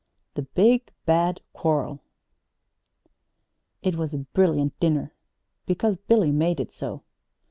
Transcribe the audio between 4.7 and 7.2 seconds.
dinner because Billy made it so.